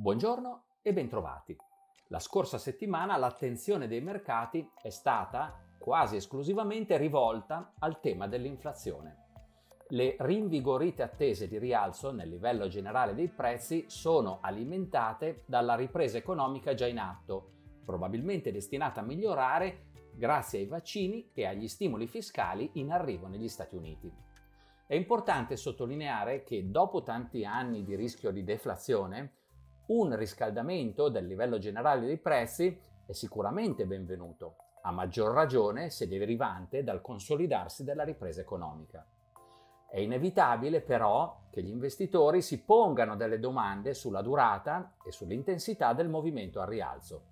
Buongiorno 0.00 0.62
e 0.80 0.94
bentrovati. 0.94 1.54
La 2.06 2.20
scorsa 2.20 2.56
settimana 2.56 3.18
l'attenzione 3.18 3.86
dei 3.86 4.00
mercati 4.00 4.66
è 4.80 4.88
stata 4.88 5.62
quasi 5.78 6.16
esclusivamente 6.16 6.96
rivolta 6.96 7.74
al 7.80 8.00
tema 8.00 8.26
dell'inflazione. 8.26 9.26
Le 9.88 10.16
rinvigorite 10.18 11.02
attese 11.02 11.48
di 11.48 11.58
rialzo 11.58 12.12
nel 12.12 12.30
livello 12.30 12.66
generale 12.66 13.12
dei 13.12 13.28
prezzi 13.28 13.84
sono 13.88 14.38
alimentate 14.40 15.42
dalla 15.44 15.74
ripresa 15.74 16.16
economica 16.16 16.72
già 16.72 16.86
in 16.86 16.98
atto, 16.98 17.50
probabilmente 17.84 18.50
destinata 18.50 19.02
a 19.02 19.04
migliorare 19.04 19.88
grazie 20.14 20.60
ai 20.60 20.66
vaccini 20.66 21.28
e 21.34 21.44
agli 21.44 21.68
stimoli 21.68 22.06
fiscali 22.06 22.70
in 22.76 22.90
arrivo 22.90 23.26
negli 23.26 23.48
Stati 23.48 23.76
Uniti. 23.76 24.10
È 24.86 24.94
importante 24.94 25.56
sottolineare 25.56 26.42
che 26.42 26.70
dopo 26.70 27.02
tanti 27.02 27.44
anni 27.44 27.84
di 27.84 27.94
rischio 27.96 28.30
di 28.30 28.44
deflazione, 28.44 29.34
un 29.90 30.14
riscaldamento 30.14 31.08
del 31.08 31.26
livello 31.26 31.58
generale 31.58 32.06
dei 32.06 32.18
prezzi 32.18 32.78
è 33.06 33.12
sicuramente 33.12 33.86
benvenuto, 33.86 34.54
a 34.82 34.92
maggior 34.92 35.34
ragione 35.34 35.90
se 35.90 36.06
derivante 36.06 36.84
dal 36.84 37.00
consolidarsi 37.00 37.82
della 37.82 38.04
ripresa 38.04 38.40
economica. 38.40 39.04
È 39.90 39.98
inevitabile 39.98 40.80
però 40.80 41.48
che 41.50 41.62
gli 41.62 41.70
investitori 41.70 42.40
si 42.40 42.62
pongano 42.62 43.16
delle 43.16 43.40
domande 43.40 43.92
sulla 43.92 44.22
durata 44.22 44.94
e 45.04 45.10
sull'intensità 45.10 45.92
del 45.92 46.08
movimento 46.08 46.60
al 46.60 46.68
rialzo. 46.68 47.22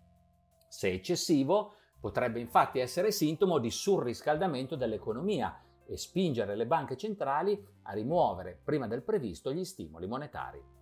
Se 0.67 0.91
eccessivo, 0.91 1.75
potrebbe 2.01 2.41
infatti 2.41 2.81
essere 2.81 3.13
sintomo 3.13 3.59
di 3.59 3.71
surriscaldamento 3.71 4.75
dell'economia 4.75 5.63
e 5.87 5.97
spingere 5.97 6.57
le 6.57 6.67
banche 6.67 6.97
centrali 6.97 7.65
a 7.83 7.93
rimuovere 7.93 8.61
prima 8.65 8.89
del 8.89 9.03
previsto 9.03 9.53
gli 9.53 9.65
stimoli 9.65 10.09
monetari. 10.09 10.78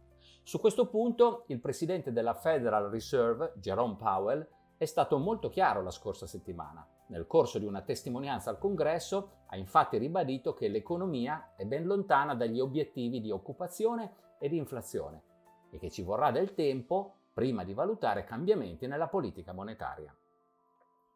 Su 0.47 0.61
questo 0.61 0.87
punto 0.87 1.43
il 1.49 1.59
presidente 1.59 2.13
della 2.13 2.33
Federal 2.33 2.89
Reserve, 2.89 3.55
Jerome 3.57 3.97
Powell, 3.97 4.47
è 4.77 4.85
stato 4.85 5.19
molto 5.19 5.49
chiaro 5.49 5.83
la 5.83 5.91
scorsa 5.91 6.29
settimana. 6.29 6.87
Nel 7.09 7.27
corso 7.27 7.59
di 7.59 7.65
una 7.65 7.83
testimonianza 7.83 8.51
al 8.51 8.59
congresso 8.61 9.39
ha 9.49 9.57
infatti 9.57 9.99
ribadito 9.99 10.55
che 10.55 10.69
l'economia 10.69 11.55
è 11.57 11.65
ben 11.65 11.85
lontana 11.85 12.37
dagli 12.37 12.61
obiettivi 12.61 13.21
di 13.21 13.33
occupazione 13.33 14.37
e 14.39 14.49
di 14.49 14.57
inflazione 14.57 15.23
e 15.71 15.79
che 15.79 15.91
ci 15.91 16.03
vorrà 16.03 16.31
del 16.31 16.55
tempo 16.55 17.15
prima 17.33 17.65
di 17.65 17.75
valutare 17.75 18.23
cambiamenti 18.23 18.87
nella 18.87 19.09
politica 19.09 19.53
monetaria. 19.53 20.17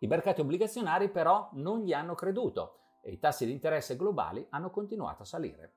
I 0.01 0.07
mercati 0.09 0.41
obbligazionari 0.41 1.09
però 1.09 1.51
non 1.53 1.83
gli 1.83 1.93
hanno 1.93 2.17
creduto 2.17 2.79
e 3.01 3.13
i 3.13 3.21
tassi 3.21 3.47
di 3.47 3.53
interesse 3.53 3.95
globali 3.95 4.45
hanno 4.51 4.71
continuato 4.71 5.23
a 5.23 5.27
salire. 5.27 5.75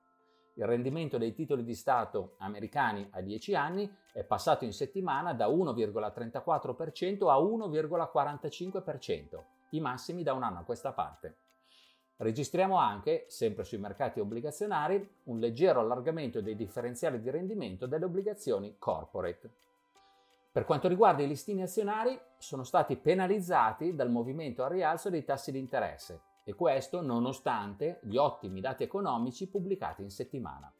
Il 0.56 0.66
rendimento 0.66 1.18
dei 1.18 1.34
titoli 1.34 1.64
di 1.64 1.74
Stato 1.74 2.36
americani 2.38 3.08
a 3.10 3.20
10 3.20 3.56
anni 3.56 3.92
è 4.12 4.22
passato 4.22 4.64
in 4.64 4.72
settimana 4.72 5.34
da 5.34 5.48
1,34% 5.48 7.28
a 7.28 7.36
1,45%, 7.38 9.42
i 9.70 9.80
massimi 9.80 10.22
da 10.22 10.32
un 10.32 10.44
anno 10.44 10.60
a 10.60 10.64
questa 10.64 10.92
parte. 10.92 11.38
Registriamo 12.16 12.76
anche, 12.76 13.24
sempre 13.26 13.64
sui 13.64 13.78
mercati 13.78 14.20
obbligazionari, 14.20 15.16
un 15.24 15.40
leggero 15.40 15.80
allargamento 15.80 16.40
dei 16.40 16.54
differenziali 16.54 17.20
di 17.20 17.30
rendimento 17.30 17.86
delle 17.86 18.04
obbligazioni 18.04 18.76
corporate. 18.78 19.50
Per 20.52 20.64
quanto 20.64 20.86
riguarda 20.86 21.24
i 21.24 21.26
listini 21.26 21.62
azionari, 21.62 22.16
sono 22.38 22.62
stati 22.62 22.96
penalizzati 22.96 23.96
dal 23.96 24.10
movimento 24.10 24.62
a 24.62 24.68
rialzo 24.68 25.10
dei 25.10 25.24
tassi 25.24 25.50
di 25.50 25.58
interesse, 25.58 26.20
e 26.44 26.54
questo 26.54 27.00
nonostante 27.00 28.00
gli 28.02 28.16
ottimi 28.16 28.60
dati 28.60 28.82
economici 28.82 29.48
pubblicati 29.48 30.02
in 30.02 30.10
settimana. 30.10 30.72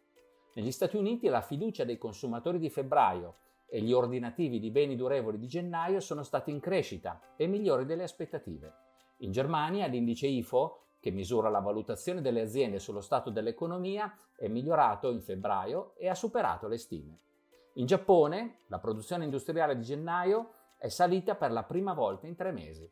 Negli 0.54 0.70
Stati 0.70 0.96
Uniti 0.96 1.26
la 1.28 1.40
fiducia 1.40 1.84
dei 1.84 1.98
consumatori 1.98 2.58
di 2.58 2.70
febbraio 2.70 3.36
e 3.66 3.80
gli 3.80 3.92
ordinativi 3.92 4.60
di 4.60 4.70
beni 4.70 4.94
durevoli 4.94 5.38
di 5.38 5.48
gennaio 5.48 5.98
sono 5.98 6.22
stati 6.22 6.50
in 6.50 6.60
crescita 6.60 7.20
e 7.36 7.46
migliori 7.46 7.86
delle 7.86 8.04
aspettative. 8.04 8.72
In 9.18 9.32
Germania 9.32 9.86
l'indice 9.86 10.26
IFO, 10.26 10.82
che 11.00 11.10
misura 11.10 11.48
la 11.48 11.60
valutazione 11.60 12.20
delle 12.20 12.42
aziende 12.42 12.78
sullo 12.78 13.00
stato 13.00 13.30
dell'economia, 13.30 14.16
è 14.36 14.48
migliorato 14.48 15.10
in 15.10 15.22
febbraio 15.22 15.94
e 15.96 16.08
ha 16.08 16.14
superato 16.14 16.68
le 16.68 16.78
stime. 16.78 17.18
In 17.74 17.86
Giappone 17.86 18.58
la 18.68 18.78
produzione 18.78 19.24
industriale 19.24 19.76
di 19.76 19.82
gennaio 19.82 20.52
è 20.78 20.88
salita 20.88 21.34
per 21.34 21.50
la 21.50 21.64
prima 21.64 21.94
volta 21.94 22.26
in 22.26 22.36
tre 22.36 22.52
mesi. 22.52 22.88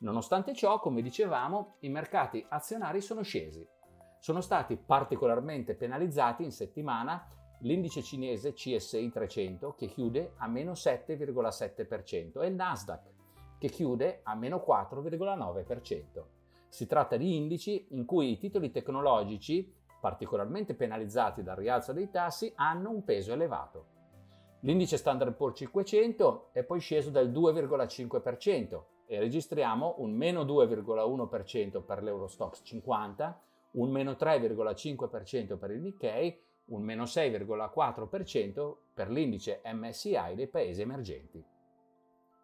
Nonostante 0.00 0.54
ciò, 0.54 0.78
come 0.78 1.02
dicevamo, 1.02 1.76
i 1.80 1.88
mercati 1.88 2.44
azionari 2.48 3.00
sono 3.00 3.22
scesi. 3.22 3.66
Sono 4.20 4.40
stati 4.40 4.76
particolarmente 4.76 5.74
penalizzati 5.74 6.44
in 6.44 6.52
settimana 6.52 7.28
l'indice 7.62 8.02
cinese 8.02 8.52
CSI 8.52 9.10
300 9.10 9.74
che 9.74 9.86
chiude 9.86 10.34
a 10.36 10.46
meno 10.46 10.72
7,7% 10.72 12.40
e 12.40 12.46
il 12.46 12.54
Nasdaq 12.54 13.10
che 13.58 13.68
chiude 13.68 14.20
a 14.22 14.36
meno 14.36 14.64
4,9%. 14.64 16.24
Si 16.68 16.86
tratta 16.86 17.16
di 17.16 17.34
indici 17.34 17.88
in 17.90 18.04
cui 18.04 18.30
i 18.30 18.38
titoli 18.38 18.70
tecnologici, 18.70 19.74
particolarmente 20.00 20.74
penalizzati 20.74 21.42
dal 21.42 21.56
rialzo 21.56 21.92
dei 21.92 22.08
tassi, 22.08 22.52
hanno 22.54 22.90
un 22.90 23.02
peso 23.02 23.32
elevato. 23.32 23.96
L'indice 24.60 24.96
Standard 24.96 25.34
Poor's 25.34 25.58
500 25.58 26.50
è 26.52 26.62
poi 26.62 26.78
sceso 26.78 27.10
del 27.10 27.32
2,5%, 27.32 28.82
e 29.10 29.18
registriamo 29.18 29.96
un 29.98 30.12
meno 30.12 30.44
2,1% 30.44 31.82
per 31.82 32.02
l'Eurostox 32.02 32.60
50, 32.62 33.42
un 33.72 33.90
meno 33.90 34.12
3,5% 34.12 35.56
per 35.56 35.70
il 35.70 35.80
Nikkei, 35.80 36.38
un 36.66 36.82
meno 36.82 37.04
6,4% 37.04 38.76
per 38.92 39.10
l'indice 39.10 39.62
MSI 39.64 40.34
dei 40.34 40.46
paesi 40.46 40.82
emergenti. 40.82 41.42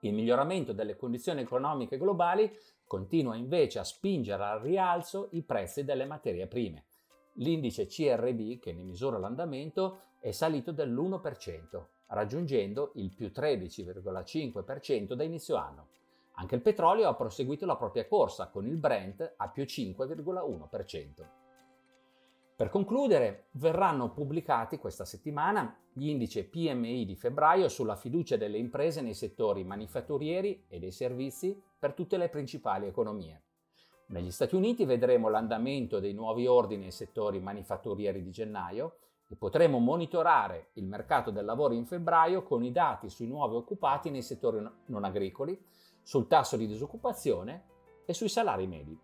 Il 0.01 0.15
miglioramento 0.15 0.73
delle 0.73 0.97
condizioni 0.97 1.43
economiche 1.43 1.99
globali 1.99 2.51
continua 2.87 3.37
invece 3.37 3.79
a 3.79 3.85
spingere 3.85 4.43
al 4.43 4.61
rialzo 4.61 5.29
i 5.33 5.43
prezzi 5.43 5.85
delle 5.85 6.07
materie 6.07 6.47
prime. 6.47 6.87
L'indice 7.35 7.87
CRB, 7.87 8.59
che 8.59 8.73
ne 8.73 8.83
misura 8.83 9.19
l'andamento, 9.19 10.01
è 10.21 10.31
salito 10.31 10.73
dell'1%, 10.73 11.85
raggiungendo 12.09 12.93
il 12.95 13.13
più 13.15 13.31
13,5% 13.35 15.13
da 15.13 15.25
inizio 15.25 15.57
anno. 15.57 15.89
Anche 16.37 16.56
il 16.56 16.62
petrolio 16.62 17.09
ha 17.09 17.15
proseguito 17.15 17.65
la 17.65 17.77
propria 17.77 18.06
corsa 18.06 18.49
con 18.49 18.67
il 18.67 18.77
Brent 18.77 19.34
a 19.37 19.49
più 19.49 19.62
5,1%. 19.62 21.43
Per 22.56 22.69
concludere, 22.69 23.49
verranno 23.53 24.12
pubblicati 24.12 24.78
questa 24.78 25.05
settimana 25.05 25.77
gli 25.93 26.09
indici 26.09 26.44
PMI 26.44 27.05
di 27.05 27.17
febbraio 27.17 27.69
sulla 27.69 27.97
fiducia 27.97 28.37
delle 28.37 28.59
imprese 28.59 29.00
nei 29.00 29.15
settori 29.15 29.65
manifatturieri 29.65 30.67
e 30.69 30.78
dei 30.78 30.93
servizi 30.93 31.61
per 31.78 31.94
tutte 31.94 32.17
le 32.17 32.28
principali 32.28 32.87
economie. 32.87 33.43
Negli 34.06 34.31
Stati 34.31 34.55
Uniti 34.55 34.84
vedremo 34.84 35.28
l'andamento 35.28 35.99
dei 35.99 36.12
nuovi 36.12 36.47
ordini 36.47 36.83
nei 36.83 36.91
settori 36.93 37.41
manifatturieri 37.41 38.23
di 38.23 38.31
gennaio 38.31 38.99
e 39.28 39.34
potremo 39.34 39.78
monitorare 39.78 40.71
il 40.75 40.84
mercato 40.84 41.31
del 41.31 41.44
lavoro 41.44 41.75
in 41.75 41.87
febbraio 41.87 42.43
con 42.43 42.62
i 42.62 42.71
dati 42.71 43.09
sui 43.09 43.27
nuovi 43.27 43.56
occupati 43.56 44.11
nei 44.11 44.23
settori 44.23 44.65
non 44.87 45.05
agricoli, 45.05 45.61
sul 46.05 46.29
tasso 46.29 46.57
di 46.57 46.69
disoccupazione 46.69 47.65
e 48.05 48.13
sui 48.13 48.29
salari 48.29 48.69
medi. 48.69 48.97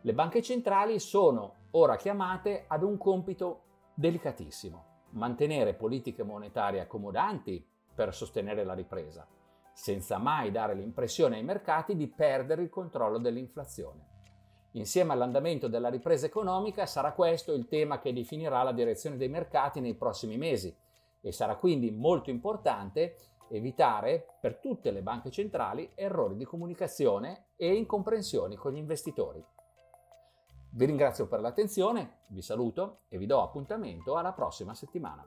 Le 0.00 0.14
banche 0.14 0.42
centrali 0.42 0.98
sono 0.98 1.68
ora 1.72 1.96
chiamate 1.96 2.64
ad 2.66 2.82
un 2.82 2.96
compito 2.96 3.62
delicatissimo, 3.94 4.84
mantenere 5.10 5.74
politiche 5.74 6.22
monetarie 6.22 6.80
accomodanti 6.80 7.64
per 7.94 8.14
sostenere 8.14 8.64
la 8.64 8.72
ripresa, 8.72 9.26
senza 9.72 10.16
mai 10.16 10.50
dare 10.50 10.74
l'impressione 10.74 11.36
ai 11.36 11.44
mercati 11.44 11.94
di 11.94 12.08
perdere 12.08 12.62
il 12.62 12.70
controllo 12.70 13.18
dell'inflazione. 13.18 14.08
Insieme 14.74 15.12
all'andamento 15.12 15.68
della 15.68 15.90
ripresa 15.90 16.26
economica 16.26 16.86
sarà 16.86 17.12
questo 17.12 17.52
il 17.52 17.66
tema 17.66 17.98
che 17.98 18.12
definirà 18.12 18.62
la 18.62 18.72
direzione 18.72 19.16
dei 19.16 19.28
mercati 19.28 19.80
nei 19.80 19.94
prossimi 19.94 20.38
mesi 20.38 20.74
e 21.20 21.32
sarà 21.32 21.56
quindi 21.56 21.90
molto 21.90 22.30
importante 22.30 23.16
evitare 23.50 24.36
per 24.40 24.58
tutte 24.58 24.90
le 24.90 25.02
banche 25.02 25.30
centrali 25.30 25.90
errori 25.94 26.36
di 26.36 26.44
comunicazione 26.44 27.48
e 27.56 27.74
incomprensioni 27.74 28.56
con 28.56 28.72
gli 28.72 28.78
investitori. 28.78 29.44
Vi 30.72 30.84
ringrazio 30.84 31.26
per 31.26 31.40
l'attenzione, 31.40 32.20
vi 32.28 32.42
saluto 32.42 33.00
e 33.08 33.18
vi 33.18 33.26
do 33.26 33.42
appuntamento 33.42 34.16
alla 34.16 34.32
prossima 34.32 34.74
settimana. 34.74 35.26